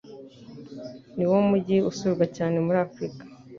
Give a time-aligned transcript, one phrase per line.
[1.15, 3.23] niwo mujyi usurwa cyane muri Africa